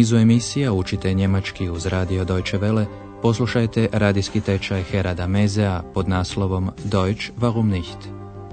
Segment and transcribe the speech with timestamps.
[0.00, 2.86] nizu emisija učite njemački uz radio Deutsche Welle,
[3.22, 7.98] poslušajte radijski tečaj Herada Mezea pod naslovom Deutsch warum nicht?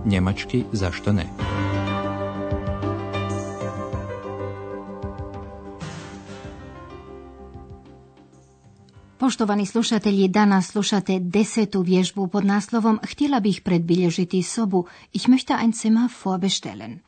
[0.05, 1.25] Njemački zašto ne?
[9.17, 15.73] Poštovani slušatelji, danas slušate desetu vježbu pod naslovom Htjela bih predbilježiti sobu Ich möchte ein
[15.73, 17.06] Zimmer vorbestellen.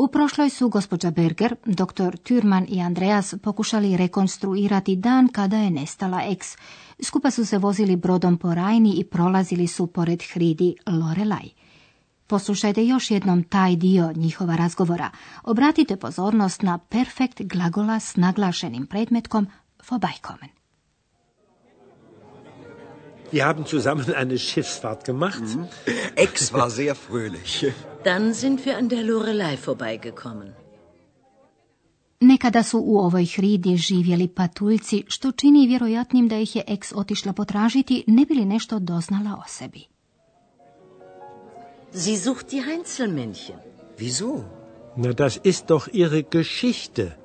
[0.00, 2.16] U prošloj su gospođa Berger, dr.
[2.24, 6.56] Türman i Andreas pokušali rekonstruirati dan kada je nestala ex.
[7.02, 11.48] Skupa su se vozili brodom po Rajni i prolazili su pored hridi Lorelaj.
[12.26, 15.10] Poslušajte još jednom taj dio njihova razgovora.
[15.42, 19.46] Obratite pozornost na perfekt glagola s naglašenim predmetkom
[19.90, 20.50] vorbeikommen.
[23.32, 25.40] Wir haben zusammen eine Schiffsfahrt gemacht.
[25.40, 25.62] Mhm.
[26.16, 27.72] Ex war sehr fröhlich.
[28.04, 30.52] Dann sind wir an der Lorelei vorbeigekommen.
[32.20, 37.32] Nekada su u ovoj hridi živjeli patuljci, što čini vjerojatnim da ih je ex otišla
[37.32, 39.86] potražiti, ne bi li nešto doznala o sebi.
[41.92, 43.58] Sie sucht die Heinzelmännchen.
[43.98, 44.44] Wieso?
[44.96, 47.19] Na, das ist doch ihre Geschichte.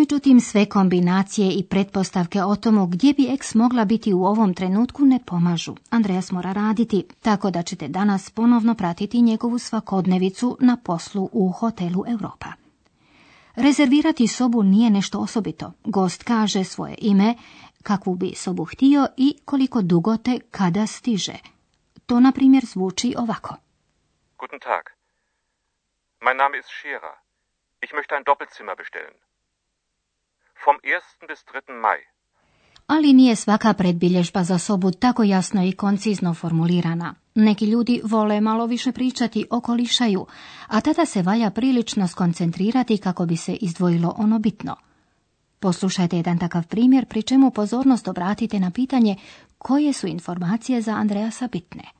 [0.00, 5.04] Međutim, sve kombinacije i pretpostavke o tomu gdje bi eks mogla biti u ovom trenutku
[5.04, 5.74] ne pomažu.
[5.90, 12.04] Andreas mora raditi, tako da ćete danas ponovno pratiti njegovu svakodnevicu na poslu u hotelu
[12.08, 12.52] Europa.
[13.54, 15.72] Rezervirati sobu nije nešto osobito.
[15.84, 17.34] Gost kaže svoje ime,
[17.82, 21.36] kakvu bi sobu htio i koliko dugo te kada stiže.
[22.06, 23.54] To, na primjer, zvuči ovako.
[24.38, 24.84] Guten Tag.
[26.20, 27.14] Mein Name ist Scherer.
[27.84, 29.29] Ich möchte ein Doppelzimmer bestellen
[30.66, 31.28] vom 1.
[31.28, 31.80] bis 3.
[31.82, 32.00] Mai.
[32.86, 37.14] Ali nije svaka predbilježba za sobu tako jasno i koncizno formulirana.
[37.34, 40.26] Neki ljudi vole malo više pričati, okolišaju,
[40.66, 44.76] a tada se valja prilično skoncentrirati kako bi se izdvojilo ono bitno.
[45.60, 49.16] Poslušajte jedan takav primjer, pri čemu pozornost obratite na pitanje
[49.58, 51.99] koje su informacije za Andreasa bitne.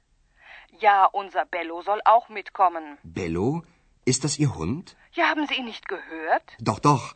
[0.79, 2.97] Ja, unser Bello soll auch mitkommen.
[3.03, 3.63] Bello?
[4.05, 4.95] Ist das Ihr Hund?
[5.13, 6.55] Ja, haben Sie ihn nicht gehört?
[6.59, 7.13] Doch, doch.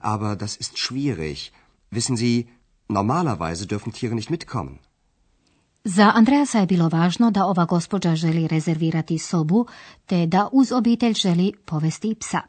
[0.00, 1.52] Aber das ist schwierig.
[1.90, 2.48] Wissen Sie,
[2.88, 4.78] normalerweise dürfen Tiere nicht mitkommen.
[5.84, 9.66] Za Andreasa je bilo važno da ova gospođa želi rezervirati sobu,
[10.06, 12.40] te da uz obitelj želi povesti psa.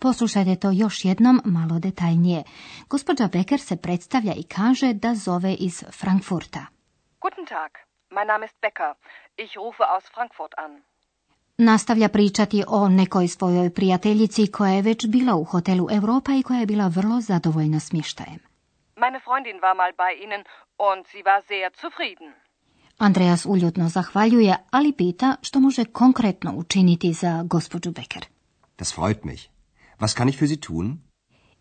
[0.00, 2.42] Poslušajte to još jednom malo detaljnije.
[2.88, 6.66] Gospođa Becker se predstavlja i kaže da zove iz Frankfurta.
[7.20, 7.70] Guten Tag,
[8.10, 8.94] mein Name ist Becker.
[9.44, 10.82] Ich rufe aus Frankfurt an.
[11.58, 16.60] Nastavlja pričati o nekoj svojoj prijateljici koja je već bila u hotelu Europa i koja
[16.60, 18.38] je bila vrlo zadovoljna smještajem.
[18.96, 20.44] Meine Freundin war mal bei Ihnen
[20.92, 22.32] und sie war sehr zufrieden.
[22.98, 28.24] Andreas uljutno zahvaljuje, ali pita što može konkretno učiniti za gospođu Becker.
[28.78, 29.42] Das freut mich.
[29.98, 30.98] Was kann ich für Sie tun?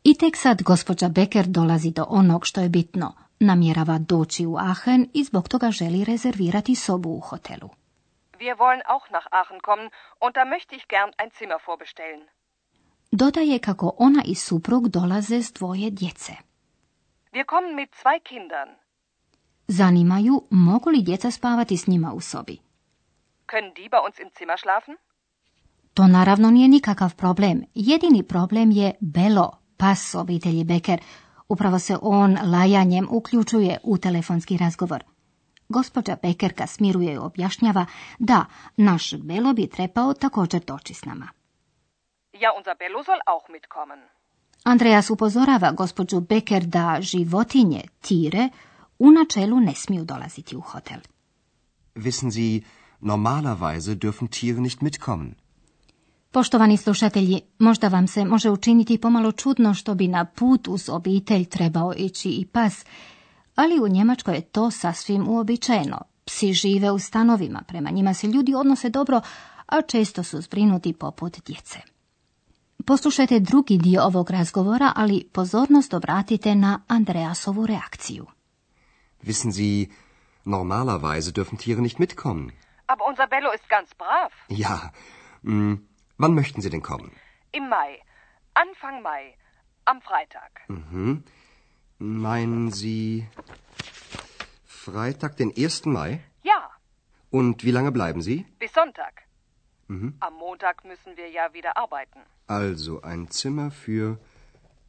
[0.04, 5.10] I tek sad gospođa Becker dolazi do onog što je bitno– namjerava doći u Aachen
[5.14, 7.70] i zbog toga želi rezervirati sobu u hotelu.
[8.40, 9.90] Wir wollen auch nach Aachen kommen
[10.24, 12.28] und da möchte ich gern ein Zimmer vorbestellen.
[13.12, 16.34] Dodaje kako ona i suprug dolaze s dvoje djece.
[17.34, 18.70] Wir kommen mit zwei Kindern.
[19.68, 22.58] Zanimaju mogu li djeca spavati s njima u sobi.
[23.48, 24.96] Können die bei uns im Zimmer schlafen?
[25.94, 27.64] To naravno nije nikakav problem.
[27.76, 31.00] Jedini problem je Belo, pas obitelji Becker,
[31.50, 35.04] Upravo se on lajanjem uključuje u telefonski razgovor.
[35.70, 37.86] Gospođa Bekerka smiruje i objašnjava
[38.20, 38.46] da
[38.78, 41.28] naš Belo bi trebao također doći s nama.
[42.34, 44.00] Ja, unser Bello soll auch mitkommen.
[44.64, 48.50] Andreas upozorava gospođu Becker da životinje, tire,
[49.00, 51.00] u načelu ne smiju dolaziti u hotel.
[51.96, 52.62] Wissen Sie,
[53.02, 55.36] normalerweise dürfen Tiere nicht mitkommen.
[56.32, 61.46] Poštovani slušatelji, možda vam se može učiniti pomalo čudno što bi na put uz obitelj
[61.46, 62.86] trebao ići i pas,
[63.56, 66.02] ali u Njemačkoj je to sasvim uobičajeno.
[66.26, 69.22] Psi žive u stanovima, prema njima se ljudi odnose dobro,
[69.66, 71.80] a često su zbrinuti poput djece.
[72.86, 78.26] Poslušajte drugi dio ovog razgovora, ali pozornost obratite na Andreasovu reakciju.
[79.24, 79.88] Wissen Sie,
[80.46, 82.52] normalerweise dürfen Tiere nicht mitkommen.
[82.88, 84.30] Aber unser Bello ist ganz brav.
[84.50, 84.78] Ja.
[85.44, 85.76] Hm,
[86.18, 87.12] wann möchten Sie denn kommen?
[87.52, 88.00] Im Mai.
[88.54, 89.36] Anfang Mai.
[89.86, 90.62] Am Freitag.
[90.68, 91.24] Mhm.
[92.00, 93.28] Meinen Sie
[94.66, 95.86] Freitag, den 1.
[95.86, 96.22] Mai?
[96.44, 96.70] Ja,
[97.30, 98.46] Und wie lange bleiben Sie?
[98.60, 99.24] bis Sonntag.
[99.88, 100.16] Mhm.
[100.20, 102.20] Am Montag müssen wir ja wieder arbeiten.
[102.48, 104.18] Also ein Zimmer für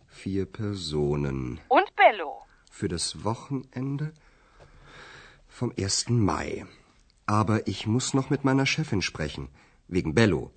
[0.09, 1.61] vier Personen.
[1.69, 2.43] Und Bello.
[2.71, 4.13] Für das Wochenende
[5.49, 6.11] vom 1.
[6.11, 6.67] Mai.
[7.27, 9.49] Aber ich muss noch mit meiner Chefin sprechen.
[9.89, 10.51] Wegen Bello.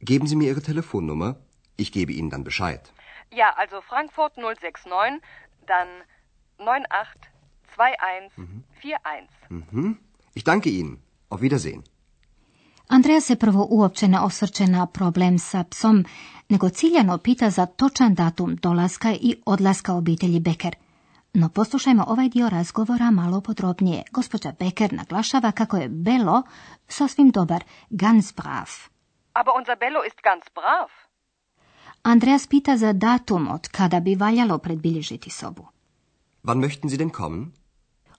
[0.00, 1.36] Geben Sie mir Ihre Telefonnummer.
[1.76, 2.92] Ich gebe Ihnen dann Bescheid.
[3.30, 5.20] Ja, also Frankfurt 069,
[5.66, 5.88] dann
[6.58, 9.28] 982141.
[9.48, 9.98] Mhm.
[10.34, 10.98] Ich danke Ihnen.
[11.30, 11.82] Auf Wiedersehen.
[12.90, 16.04] Andreja se prvo uopće ne osvrće na problem sa psom,
[16.48, 20.76] nego ciljano pita za točan datum dolaska i odlaska obitelji Becker.
[21.34, 24.02] No poslušajmo ovaj dio razgovora malo podrobnije.
[24.12, 26.42] Gospođa Becker naglašava kako je Belo
[26.88, 28.68] sasvim dobar, ganz brav.
[29.40, 30.88] Aber unser Bello ist ganz brav.
[32.02, 35.66] Andreas pita za datum od kada bi valjalo predbilježiti sobu.
[36.42, 37.52] Wann möchten Sie denn kommen?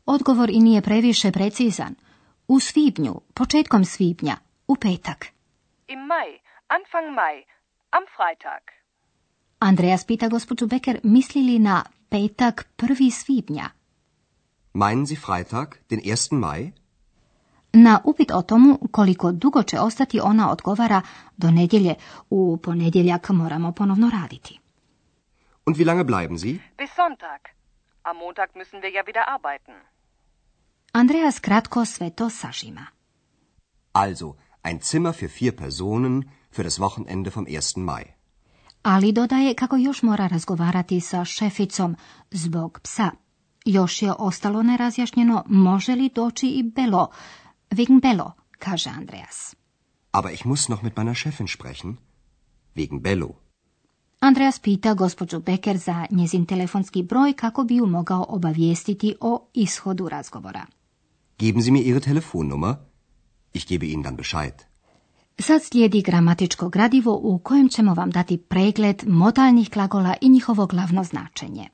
[0.06, 1.96] Odgovor i nije previše precizan.
[2.48, 4.38] U svibnju, početkom svibnja,
[4.68, 5.26] u petak.
[5.88, 6.40] Im Mai.
[6.68, 7.44] Anfang Mai.
[7.90, 8.64] Am Freitag.
[9.60, 13.12] Andreas pita gospođu Becker misli li na petak 1.
[13.12, 13.70] svibnja.
[14.74, 16.36] Meinen Sie Freitag, den 1.
[16.40, 16.72] Mai?
[17.74, 21.02] Na upit o tomu koliko dugo će ostati ona odgovara
[21.38, 21.96] do nedjelje.
[22.30, 24.60] U ponedjeljak moramo ponovno raditi.
[25.66, 26.60] Und wie lange bleiben Sie?
[26.78, 27.42] Bis Sonntag.
[28.04, 29.76] Am Montag müssen wir ja wieder arbeiten.
[30.92, 32.86] Andreas kratko sve to sažima.
[33.94, 34.34] Also,
[34.64, 36.24] ein Zimmer für vier Personen
[36.56, 37.78] für das Wochenende vom 1.
[37.78, 38.04] Mai.
[38.82, 41.96] Ali dodaje kako još mora razgovarati sa šeficom
[42.32, 43.12] zbog psa.
[43.66, 47.08] Još je ostalo nerazjašnjeno može li doći i Belo.
[47.72, 49.56] Wegen Belo, kaže Andreas.
[50.12, 51.98] Aber ich muss noch mit meiner Chefin sprechen.
[52.76, 53.30] Wegen Bello.
[54.20, 60.10] Andreas pita gospođu Becker za njezin telefonski broj kako bi ju mogao obavijestiti o ishodu
[60.10, 60.66] razgovora.
[61.40, 62.76] Geben Sie mir Ihre Telefonnummer.
[63.54, 64.54] Ich gebe Ihnen dann Bescheid.
[65.40, 71.04] Sad slijedi gramatičko gradivo u kojem ćemo vam dati pregled modalnih glagola i njihovo glavno
[71.04, 71.70] značenje.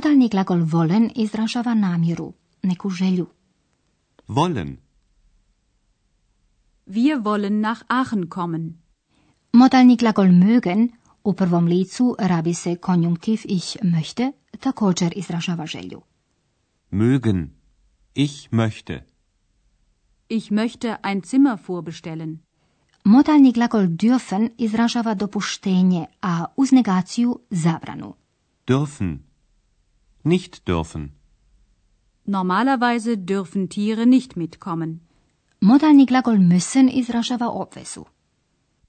[0.00, 2.32] Modalni glagol volen izražava namjeru,
[2.62, 3.26] neku želju.
[4.28, 4.76] Wollen.
[6.86, 8.80] Wir wollen nach Aachen kommen.
[9.52, 10.88] Modalni glagol mögen
[11.24, 16.00] u prvom licu rabi se konjunktiv ich möchte, također izražava želju.
[16.90, 17.46] Mögen.
[18.14, 19.00] Ich möchte.
[20.28, 22.38] Ich möchte ein Zimmer vorbestellen.
[23.04, 28.14] Modalni glagol dürfen izražava dopuštenje, a uz negaciju zabranu.
[28.66, 29.29] Dürfen.
[30.22, 31.12] Nicht dürfen.
[32.24, 35.00] Normalerweise dürfen Tiere nicht mitkommen.
[35.60, 38.06] Modalni glagol müssen izražava obvezu.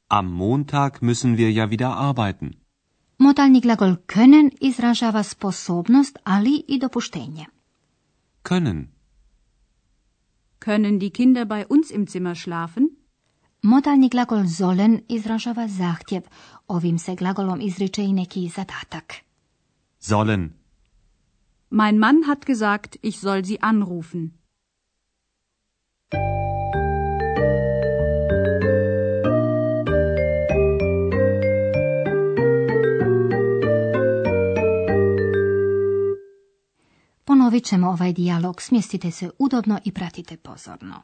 [0.08, 2.54] Am Montag müssen wir ja wieder arbeiten.
[3.18, 7.46] Modalni glagol können izražava sposobnost, ali i dopuštenje.
[8.44, 8.88] Können.
[10.60, 12.90] Können die Kinder bei uns im Zimmer schlafen?
[13.64, 16.24] Modalni glagol sollen izražava zahtjev.
[16.68, 19.14] Ovim se glagolom izriče i neki zadatak.
[20.00, 20.61] Sollen.
[21.74, 24.32] Mein Mann hat gesagt, ich soll sie anrufen.
[37.26, 41.02] Ponovit ćemo ovaj dijalog, smjestite se udobno i pratite pozorno.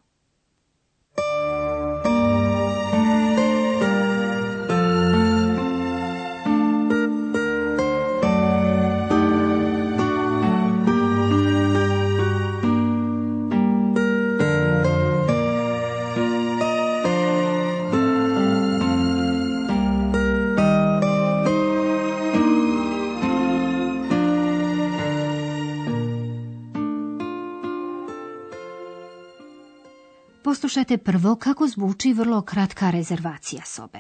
[30.77, 33.99] Poslušajte prvo kako zvuči vrlo kratka rezervacija sobe.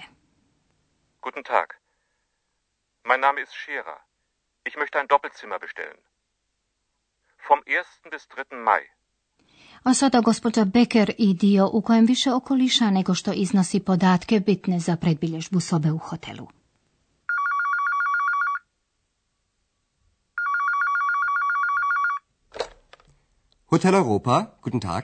[1.21, 1.67] Guten Tag.
[3.09, 3.97] Mein Name ist Scherer.
[4.67, 5.99] Ich möchte ein Doppelzimmer bestellen.
[7.49, 8.11] Vom 1.
[8.11, 8.63] bis 3.
[8.67, 8.83] Mai.
[9.83, 14.79] A sada gospođa Becker i dio u kojem više okoliša nego što iznosi podatke bitne
[14.79, 16.47] za predbilježbu sobe u hotelu.
[23.69, 25.03] Hotel Europa, guten Tag.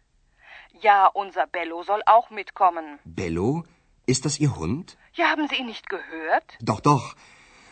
[0.79, 2.99] Ja, unser Bello soll auch mitkommen.
[3.05, 3.63] Bello?
[4.05, 4.97] Ist das Ihr Hund?
[5.13, 6.57] Ja, haben Sie ihn nicht gehört?
[6.61, 7.15] Doch, doch.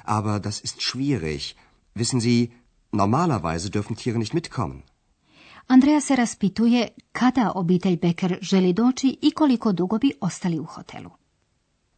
[0.03, 1.55] Aber das ist schwierig.
[1.93, 2.53] Wissen Sie,
[2.91, 4.83] normalerweise dürfen Tiere nicht mitkommen.
[5.67, 11.11] Andreja se raspituje kada obitelj Becker želi doći i koliko dugo bi ostali u hotelu.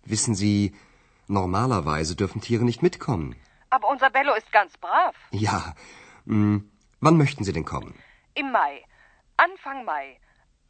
[0.05, 0.72] Wissen Sie,
[1.27, 3.34] normalerweise dürfen Tiere nicht mitkommen.
[3.70, 5.15] Aber unser Bello ist ganz brav.
[5.31, 5.74] Ja.
[6.25, 7.93] Hm, wann möchten Sie denn kommen?
[8.36, 8.84] Im Mai.
[9.38, 10.17] Anfang Mai.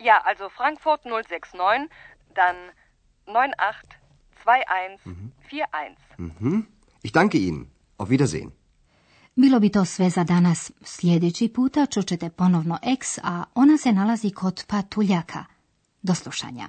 [0.00, 1.88] Ja, also Frankfurt 069,
[2.34, 2.56] dann
[3.26, 5.96] 982141.
[6.18, 6.66] Mhm.
[7.02, 7.70] Ich danke Ihnen.
[7.98, 8.52] Auf Wiedersehen.
[9.34, 10.72] Bilo bi to sve za danas.
[10.82, 15.44] Sljedeći puta čućete ponovno X, a ona se nalazi kod patuljaka.
[16.02, 16.68] Do slušanja.